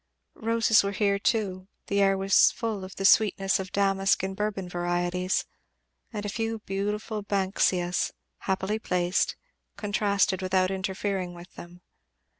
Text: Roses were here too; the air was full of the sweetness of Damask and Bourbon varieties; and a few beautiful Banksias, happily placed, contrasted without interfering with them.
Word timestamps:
Roses 0.41 0.83
were 0.83 0.93
here 0.93 1.19
too; 1.19 1.67
the 1.85 2.01
air 2.01 2.17
was 2.17 2.49
full 2.49 2.83
of 2.83 2.95
the 2.95 3.05
sweetness 3.05 3.59
of 3.59 3.71
Damask 3.71 4.23
and 4.23 4.35
Bourbon 4.35 4.67
varieties; 4.67 5.45
and 6.11 6.25
a 6.25 6.29
few 6.29 6.57
beautiful 6.65 7.21
Banksias, 7.21 8.11
happily 8.39 8.79
placed, 8.79 9.35
contrasted 9.77 10.41
without 10.41 10.71
interfering 10.71 11.35
with 11.35 11.51
them. 11.53 11.81